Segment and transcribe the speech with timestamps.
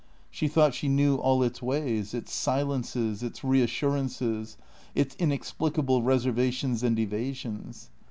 [0.31, 4.57] She thought she knew all its ways, its silences, its reassurances,
[4.95, 7.91] its inexplicable reservations and evasions.